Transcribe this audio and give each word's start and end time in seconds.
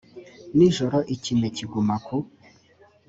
nijoro 0.57 0.97
ikime 1.15 1.47
kiguma 1.55 1.95
ku 2.05 2.17